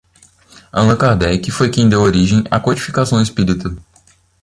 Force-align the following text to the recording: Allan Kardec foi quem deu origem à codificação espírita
Allan 0.73 0.95
Kardec 0.95 1.51
foi 1.51 1.69
quem 1.69 1.87
deu 1.87 2.01
origem 2.01 2.43
à 2.49 2.59
codificação 2.59 3.21
espírita 3.21 3.69